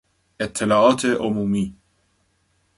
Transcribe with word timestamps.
اطلاعات 0.39 1.05
عمومی 1.05 1.75